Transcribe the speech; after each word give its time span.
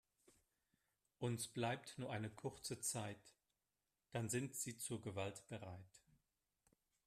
Uns 1.19 1.47
bleibt 1.47 1.99
nur 1.99 2.11
eine 2.11 2.31
kurze 2.31 2.79
Zeit, 2.79 3.35
dann 4.13 4.29
sind 4.29 4.55
sie 4.55 4.75
zur 4.75 4.99
Gewalt 4.99 5.47
bereit. 5.47 6.01